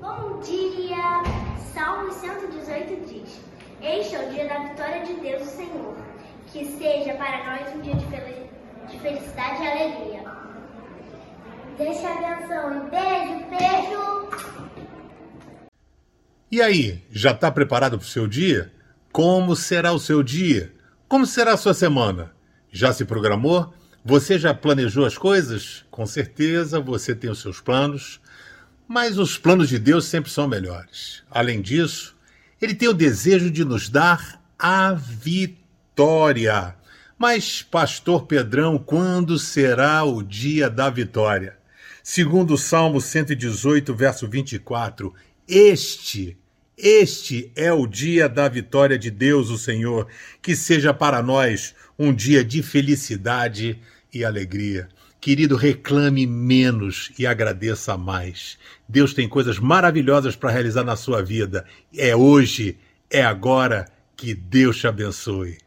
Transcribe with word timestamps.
Bom 0.00 0.40
dia! 0.40 1.22
Salmo 1.74 2.10
118 2.10 3.06
diz: 3.06 3.38
Este 3.82 4.16
é 4.16 4.26
o 4.26 4.32
dia 4.32 4.48
da 4.48 4.58
vitória 4.68 5.04
de 5.04 5.12
Deus, 5.20 5.42
o 5.42 5.56
Senhor. 5.56 5.94
Que 6.50 6.64
seja 6.64 7.12
para 7.14 7.44
nós 7.44 7.74
um 7.76 7.82
dia 7.82 7.94
de, 7.94 8.06
fel 8.06 8.48
de 8.88 8.98
felicidade 8.98 9.62
e 9.62 9.68
alegria. 9.68 10.24
Deixa 11.76 12.08
a 12.08 12.38
benção 12.38 12.88
beijo, 12.88 13.44
beijo! 13.50 14.30
E 16.50 16.62
aí, 16.62 17.04
já 17.10 17.32
está 17.32 17.50
preparado 17.50 17.98
para 17.98 18.04
o 18.04 18.08
seu 18.08 18.26
dia? 18.26 18.72
Como 19.12 19.54
será 19.54 19.92
o 19.92 19.98
seu 19.98 20.22
dia? 20.22 20.72
Como 21.08 21.26
será 21.26 21.52
a 21.52 21.58
sua 21.58 21.74
semana? 21.74 22.32
Já 22.72 22.90
se 22.94 23.04
programou? 23.04 23.74
Você 24.02 24.38
já 24.38 24.54
planejou 24.54 25.04
as 25.04 25.18
coisas? 25.18 25.84
Com 25.90 26.06
certeza 26.06 26.80
você 26.80 27.14
tem 27.14 27.30
os 27.30 27.42
seus 27.42 27.60
planos, 27.60 28.18
mas 28.90 29.18
os 29.18 29.38
planos 29.38 29.68
de 29.68 29.78
Deus 29.78 30.06
sempre 30.06 30.32
são 30.32 30.48
melhores. 30.48 31.22
Além 31.30 31.62
disso, 31.62 32.16
ele 32.60 32.74
tem 32.74 32.88
o 32.88 32.92
desejo 32.92 33.48
de 33.48 33.64
nos 33.64 33.88
dar 33.88 34.42
a 34.58 34.92
vitória. 34.94 36.74
Mas, 37.16 37.62
Pastor 37.62 38.26
Pedrão, 38.26 38.76
quando 38.78 39.38
será 39.38 40.02
o 40.02 40.24
dia 40.24 40.68
da 40.68 40.90
vitória? 40.90 41.56
Segundo 42.02 42.54
o 42.54 42.58
Salmo 42.58 43.00
118, 43.00 43.94
verso 43.94 44.26
24, 44.26 45.14
este 45.46 46.36
este 46.76 47.52
é 47.54 47.72
o 47.72 47.86
dia 47.86 48.28
da 48.28 48.48
vitória 48.48 48.98
de 48.98 49.10
Deus, 49.10 49.50
o 49.50 49.58
Senhor. 49.58 50.08
Que 50.42 50.56
seja 50.56 50.92
para 50.92 51.22
nós 51.22 51.76
um 51.96 52.12
dia 52.12 52.42
de 52.42 52.60
felicidade 52.60 53.78
e 54.12 54.24
alegria. 54.24 54.88
Querido, 55.20 55.54
reclame 55.54 56.26
menos 56.26 57.12
e 57.18 57.26
agradeça 57.26 57.96
mais. 57.96 58.58
Deus 58.88 59.12
tem 59.12 59.28
coisas 59.28 59.58
maravilhosas 59.58 60.34
para 60.34 60.50
realizar 60.50 60.82
na 60.82 60.96
sua 60.96 61.22
vida. 61.22 61.66
É 61.96 62.16
hoje, 62.16 62.78
é 63.10 63.22
agora. 63.22 63.86
Que 64.16 64.34
Deus 64.34 64.78
te 64.78 64.86
abençoe. 64.86 65.58